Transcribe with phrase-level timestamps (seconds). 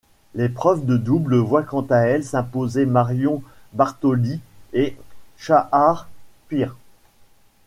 [0.33, 4.41] L'épreuve de double voit quant à elle s'imposer Marion Bartoli
[4.73, 4.97] et
[5.37, 6.09] Shahar
[6.49, 6.73] Peer.